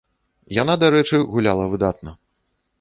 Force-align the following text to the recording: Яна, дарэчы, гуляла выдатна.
Яна, 0.61 0.77
дарэчы, 0.85 1.21
гуляла 1.37 1.71
выдатна. 1.77 2.19